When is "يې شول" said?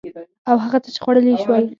1.33-1.63